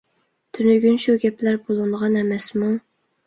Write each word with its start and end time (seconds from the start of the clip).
تۈنۈگۈن 0.57 0.95
شۇ 1.03 1.15
گەپلەر 1.25 1.59
بولۇنغان 1.67 2.17
ئەمەسمۇ. 2.23 2.73